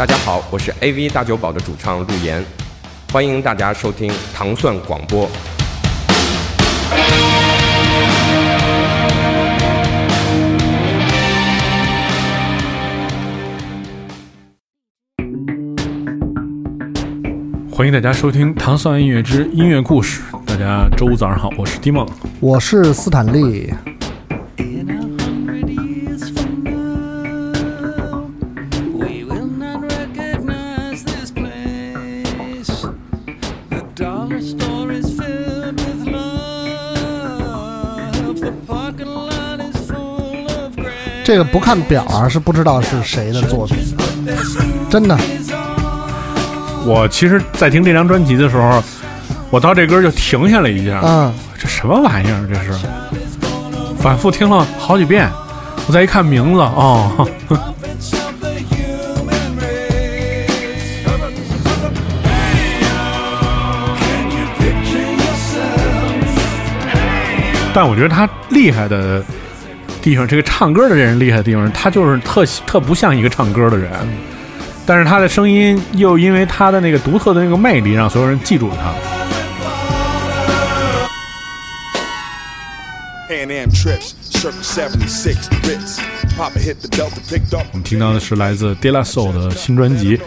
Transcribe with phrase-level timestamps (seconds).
[0.00, 2.42] 大家好，我是 AV 大酒保的主唱陆岩，
[3.12, 5.28] 欢迎大家收听糖蒜广播。
[17.70, 20.22] 欢迎大家收听《糖蒜音乐之音乐故事》。
[20.46, 22.08] 大家周五早上好，我是蒂梦。
[22.40, 23.70] 我是斯坦利。
[41.30, 43.76] 这个不看表啊，是不知道是谁的作品，
[44.90, 45.16] 真的。
[46.84, 48.82] 我其实，在听这张专辑的时候，
[49.48, 51.00] 我到这歌就停下了一下。
[51.04, 52.48] 嗯，这什么玩意儿？
[52.52, 52.72] 这是
[54.00, 55.30] 反复听了好几遍，
[55.86, 57.28] 我再一看名字，哦?
[67.72, 69.22] 但我觉得他厉害的
[70.02, 73.90] 地方，这个唱歌的人厉害的地方，他就是特特不像一个唱歌的人，
[74.86, 78.92] 但是他的声音又因为他的那个独特的那个魅力，让所有人记住了他。
[83.28, 86.00] Pan Am trips, Circle 76, Ritz.
[86.40, 90.18] 我们听到的是来自 De La Soul 的新专辑，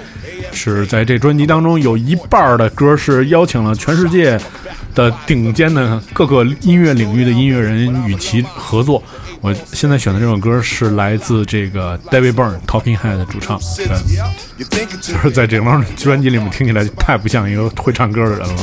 [0.51, 4.39] 是在这专辑当中有一半的歌是邀请了全世界
[4.93, 9.01] 的顶尖的各个音乐领域的音乐人与其合作。
[9.41, 13.59] 我现在选的这首歌是来自这个 David Byrne Talking Head 的主唱，
[14.69, 18.55] 对，就是在这张专辑里面听起来太不像一个会唱歌的人了。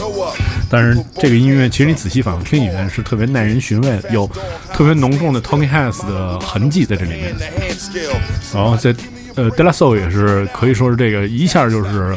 [0.70, 4.26] 但是这个音乐其实你仔细反复听一遍是特别耐人寻味，有
[4.72, 7.36] 特别浓重的 Talking Heads 的痕迹在这里面
[8.55, 8.94] 然后在
[9.36, 12.16] 呃 De La Soul 也是可以说是这个一下就是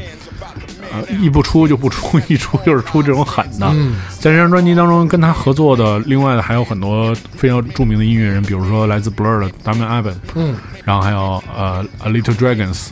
[0.91, 3.71] 呃一不出就不出， 一出就是出这种狠的。
[4.19, 12.89] 在这张专辑当中跟他合作的，另外的还有很多非常著名的音乐人，比如说来自 Blur 的 Damian Albarn，嗯，然后还有呃 A Little Dragons，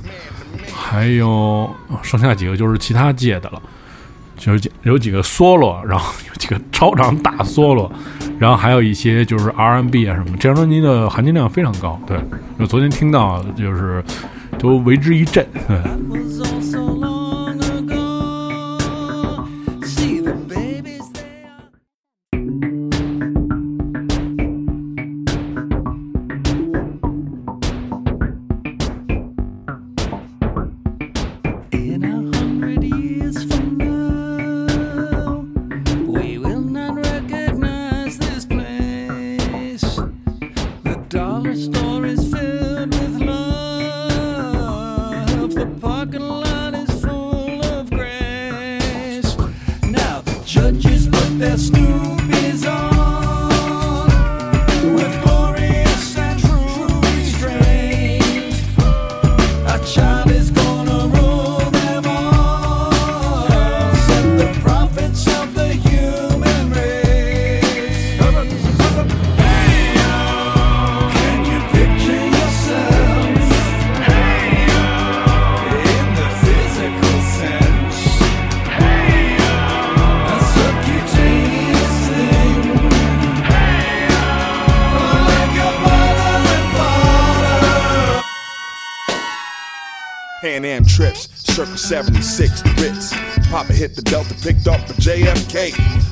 [0.73, 1.69] 还有
[2.01, 3.61] 剩下几个就是其他界的了。
[4.37, 7.91] 就是几有几个 solo，然后有几个超长大 solo，
[8.41, 10.35] 然后还有一些就是 RMB 啊什么。
[10.39, 12.17] 这张专辑的含金量非常高，对，
[12.57, 14.03] 我昨天听到就是
[14.57, 15.45] 都为之一振。
[15.67, 15.77] 对
[90.41, 93.13] Pan Am trips, Circle 76, the Ritz.
[93.51, 95.69] Papa hit the Delta, picked up a JFK.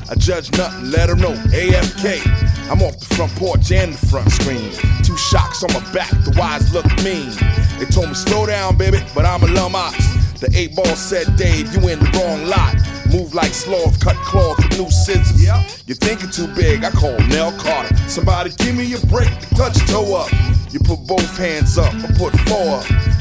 [0.08, 2.22] I judge nothing, let her know AFK.
[2.70, 4.70] I'm off the front porch and the front screen.
[5.02, 7.34] Two shocks on my back, the wise look mean.
[7.80, 9.98] They told me slow down, baby, but I'm a lum ox.
[10.38, 12.76] The eight ball said, Dave, you in the wrong lot.
[13.10, 15.42] Move like sloth, cut cloth with new scissors.
[15.42, 17.96] You're thinking too big, I call Nell Carter.
[18.06, 20.30] Somebody give me a break, the clutch toe up.
[20.70, 23.19] You put both hands up, I put four up.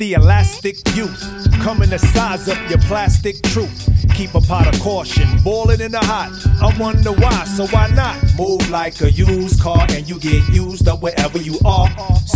[0.00, 3.99] the elastic youth coming to size up your plastic truth.
[4.20, 6.30] Keep a pot of caution, boiling in the hot.
[6.60, 8.22] I wonder why, so why not?
[8.36, 11.88] Move like a used car and you get used up wherever you are.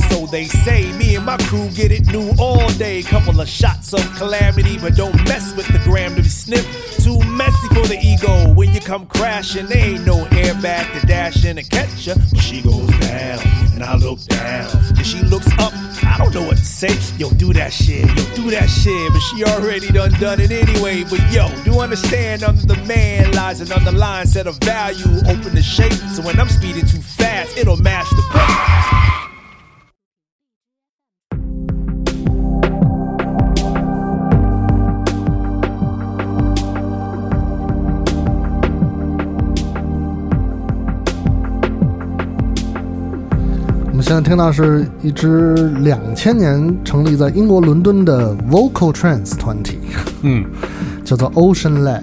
[0.08, 3.02] So they say, me and my crew get it new all day.
[3.02, 7.04] Couple of shots of calamity, but don't mess with the gram to be sniffed.
[7.04, 8.54] Too messy for the ego.
[8.54, 12.14] When you come crashing, there ain't no airbag to dash in and catch ya.
[12.40, 13.40] She goes down,
[13.74, 14.70] and I look down.
[14.96, 16.96] And she looks up, I don't know what to say.
[17.18, 19.12] Yo, do that shit, yo, do that shit.
[19.12, 21.04] But she already done done it anyway.
[21.04, 25.21] But yo, do understand under the man lies an underlying set of value.
[25.27, 28.45] Open the shape, so when I'm speeding too fast, it'll mash the brake.
[43.91, 49.77] 我们现在听到是一支两千年成立在英国伦敦的 Vocal Trance 团体，
[50.21, 50.45] 嗯，
[51.04, 52.02] 叫做 Ocean Lab。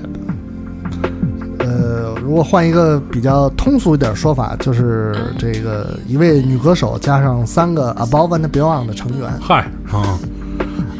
[1.60, 9.30] 呃，如果换一个比较通俗一点说法，就是这个一位女歌手加上三个 Above and Beyond 的成员。
[9.42, 10.18] 嗨啊，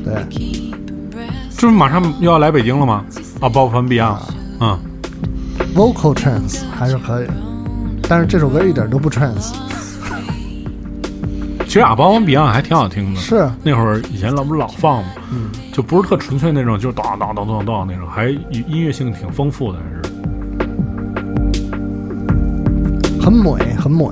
[0.04, 0.26] 对，
[1.58, 3.04] 这不马上又要来北京了吗
[3.40, 4.20] ？？Above and Beyond，
[4.60, 4.80] 嗯
[5.76, 7.28] ，Vocal Trance 还是可以，
[8.08, 9.54] 但是这首歌一点都不 trance。
[11.66, 13.20] 其实 Above and Beyond 还挺好听的。
[13.20, 15.10] 是那会儿以前老不是老放嘛，
[15.72, 20.02] 就不是特纯粹那种，就是当当当当当那种，还音乐性挺丰富的，还是。
[23.22, 24.06] 很美，很美。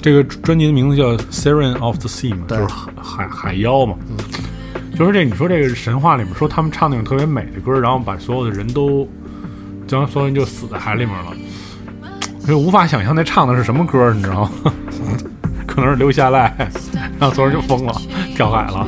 [0.00, 3.96] 这个专辑的名字叫《Siren of the Sea》嘛，就是海海海妖嘛。
[4.08, 4.16] 嗯
[4.96, 9.06] 就是这，你说这个神话里面说他们唱那种特别美的歌，然后把所有的人都，
[9.86, 11.32] 将所有人就死在海里面了，
[12.46, 14.72] 就无法想象那唱的是什么歌，你知道吗？
[15.68, 16.56] 可能是留下来，
[17.20, 17.92] 然后所有人就疯了，
[18.34, 18.86] 跳海了。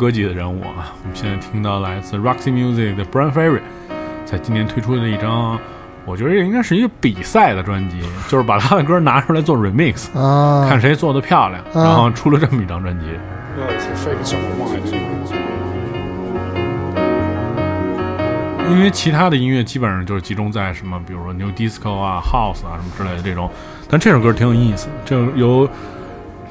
[0.00, 0.96] 哥级的人物啊！
[1.02, 3.60] 我们现在听到来自 Roxy Music 的 Brian Ferry，
[4.24, 5.58] 在今年推出的一张，
[6.06, 13.04] 我觉得这应该是一个比赛的专辑，就是把他的歌拿出来做 remix，、啊，看谁做的漂亮，啊然后出了这么一张专辑。
[18.70, 23.50] 因为其他的音乐基本上就是集中在什么，比如说 New Disco 啊、House 啊什么之类的这种，
[23.86, 25.68] 但这首歌挺有意思的，这由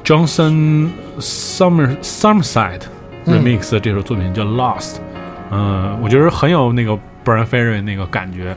[0.04, 2.99] Johnson Summer Summerside 嗯
[3.30, 4.96] remix 的这首作品叫 Lost，
[5.50, 8.56] 嗯、我觉得很有那个 Brian Ferry 那个感觉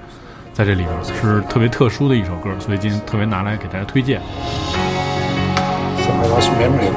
[0.53, 0.89] 在这里边，
[1.19, 4.21] 是特别特殊的一首歌，所以今天特别拿来给大家推荐。
[5.97, 6.95] So my last memory of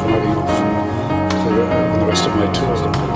[0.00, 0.52] driving off
[1.46, 1.62] the,
[1.94, 3.09] on the rest of my tours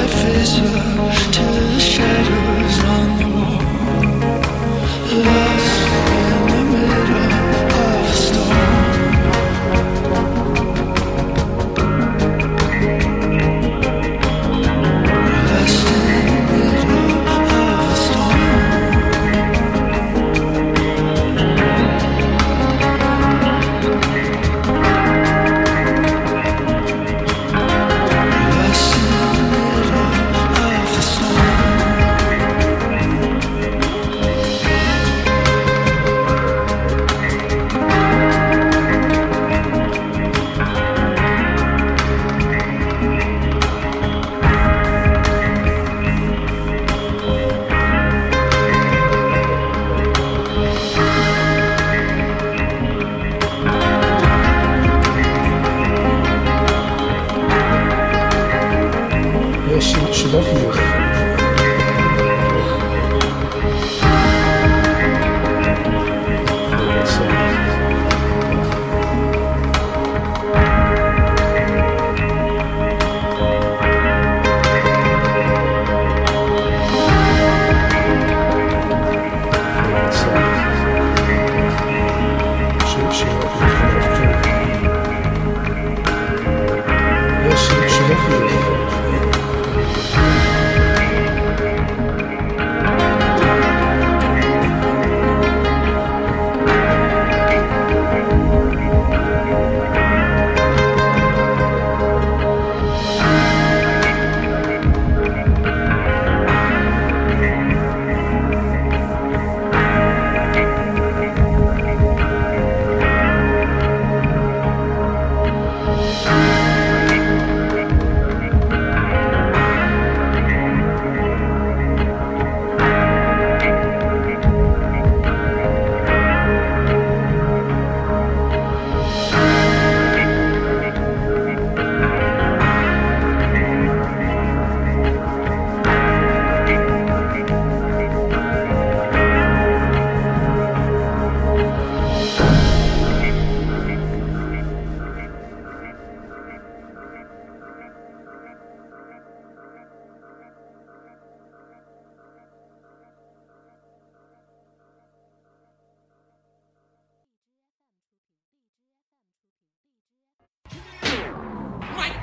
[0.00, 1.87] As I face up to the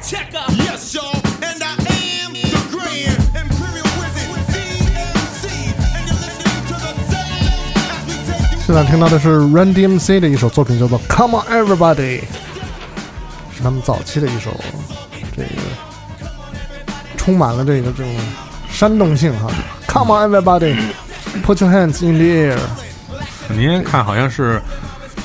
[0.06, 0.46] Checker.
[0.58, 1.18] Yes, y'all.
[1.42, 1.74] And I
[2.22, 5.50] am the grand imperial wizard, DMC.
[5.82, 11.48] And you're listening to the sound as we take you 现在听到的是 Run DMC 的一首作品，叫做《Come On
[11.50, 12.20] Everybody》，
[13.58, 14.52] 是他们早期的一首，
[15.36, 15.50] 这个
[17.18, 18.16] 充满了这个这种
[18.70, 19.52] 煽动性哈。
[19.88, 20.78] Come on everybody,
[21.44, 22.60] put your hands in the air。
[23.50, 24.62] 您先看，好像是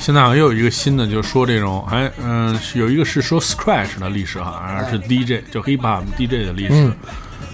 [0.01, 6.95] 现在好像又有一个新的，就是说这种，还嗯、是有一个是说 Scratch 的历史，好像是 DJ 就 Hip Hop DJ 的历史，嗯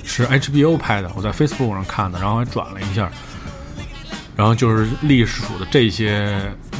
[0.05, 3.11] 是 HBO 拍的，我在 Facebook 上看的，然后还转了一下。
[4.37, 6.39] 然后就是历史属的这些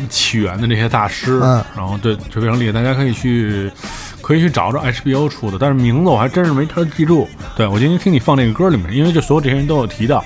[0.10, 3.69] 起源的这些大师，嗯然后对就非常厉害，大家可以去
[4.21, 7.27] 可以去找找 HBO 出的，但是名字我还真是没太记住。
[7.56, 10.23] 对我今天听你放那个歌里面，因为就所有这些人都有提到，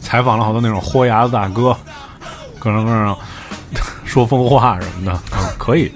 [0.00, 1.74] 采访了好多那种豁牙子大哥，
[2.58, 3.16] 各种各样
[4.12, 5.90] 说疯话什么的，嗯，可以。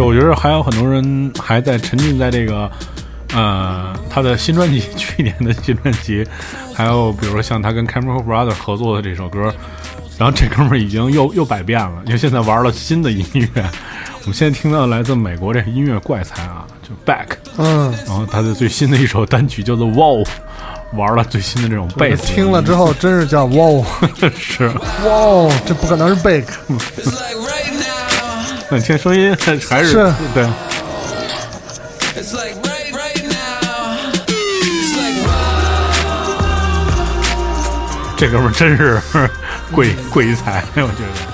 [0.00, 2.70] 就我觉得还有很多人还在沉浸在这个，
[3.34, 6.26] 呃，他的新专辑， 去年的新专辑，
[6.74, 9.54] 还有比如说像他跟 Chemical Brothers 合作的这首歌，
[10.16, 13.48] 然后这哥们儿已经又又百变了，因为现在玩了新的音乐。
[14.22, 20.24] 我们现在听到来自美国这音乐怪才啊，就 Back，嗯，然后他的最新的一首单曲叫做 Wow，
[20.94, 23.84] 玩了最新的这种贝斯，听了之后真是叫 Wow，
[24.34, 24.66] 是
[25.04, 26.46] ，Wow，，这不可能是 Bake，
[28.70, 29.36] 那 你听声音
[29.68, 30.44] 还是是对。
[32.14, 33.96] It's like right, right now.
[34.28, 36.54] It's like wow.
[38.16, 39.00] 这哥们儿真是
[39.72, 41.30] 贵贵一才，我觉得。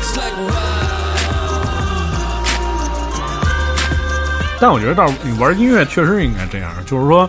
[0.00, 0.52] It's like wow.
[4.60, 7.28] 但我觉得倒是你玩音乐确实应该这样，就是说，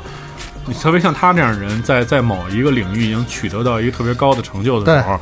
[0.65, 5.19] 你特别像他这样的人，在在某一个领域已经取得到一个特别高的成就的时候，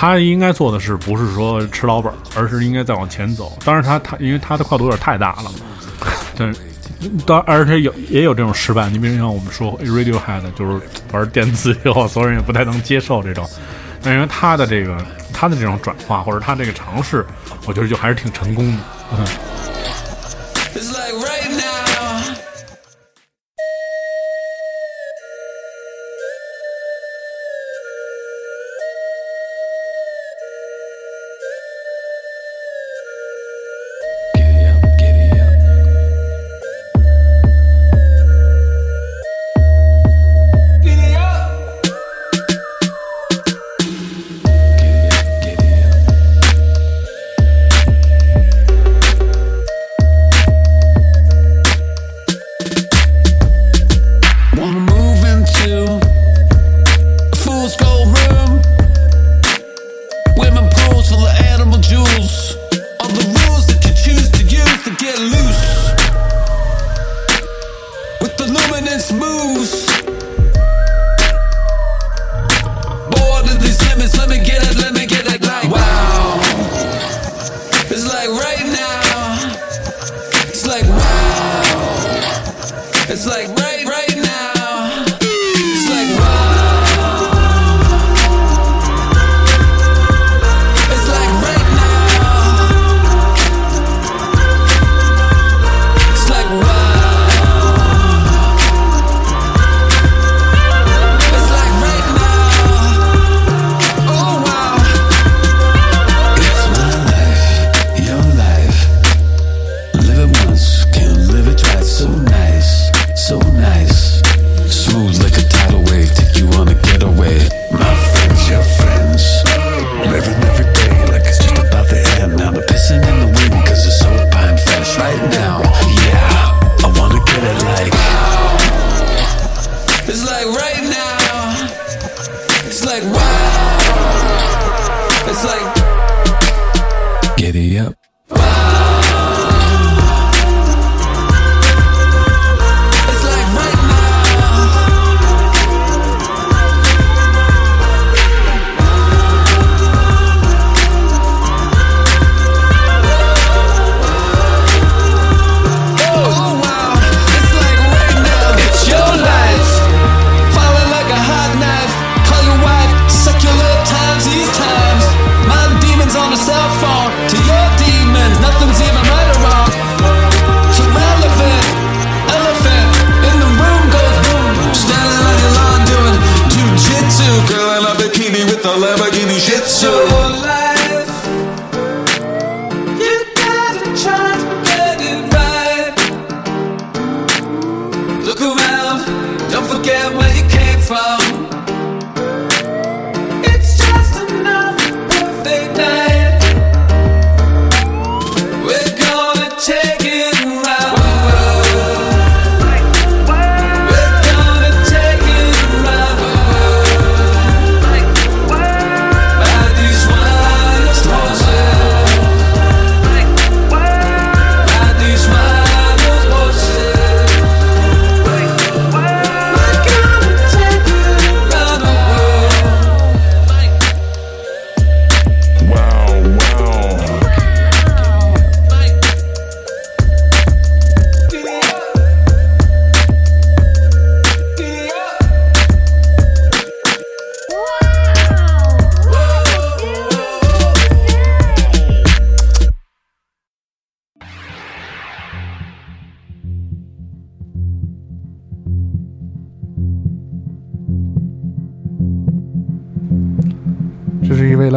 [0.00, 3.52] 他应该做的是不是说吃老本，而是应该再往前走。
[3.66, 5.52] 当然他，他因为他的跨度有点太大了，
[6.38, 6.58] 但是
[7.26, 8.88] 当而且有也有这种失败。
[8.88, 10.80] 你比如像我们说 Radiohead，就是
[11.12, 13.46] 玩电子以后，所有人也不太能接受这种。
[14.02, 14.96] 但因为他的这个
[15.34, 17.26] 他的这种转化或者他这个尝试，
[17.66, 18.78] 我觉得就还是挺成功的。
[19.18, 19.26] 嗯。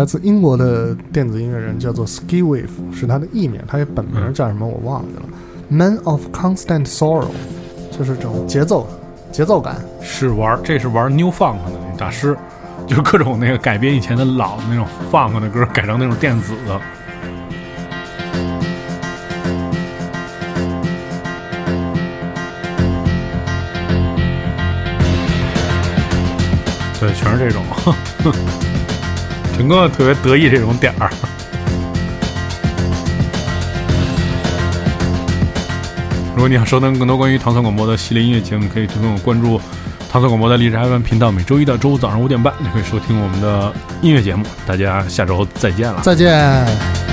[0.03, 5.21] 来自英国的电子音乐人，叫做 Ski Wave，是他的艺名，他也本名叫什么我忘记了。
[5.69, 7.29] Man of Constant Sorrow，
[7.89, 8.85] 就是这种节奏
[9.31, 9.77] 节奏感。
[10.01, 12.35] 是玩这是玩 New Funk 的那大师，
[12.85, 16.81] 就各种那个改编以前的老的那种 Funk 的歌，改成那种电子的。
[26.99, 27.63] 对，全是这种，
[29.63, 31.09] 整个特别得意这种点儿。
[36.35, 39.61] 如果你想收听更多关于唐宋广播的系列音乐节目，可以通过关注
[40.11, 43.71] 唐宋广播的荔枝 FM 频道，每周一到周五早上五点半，你可以收听我们的
[44.01, 44.45] 音乐节目。
[44.65, 46.01] 大家下周再见了。
[46.01, 47.12] 再见。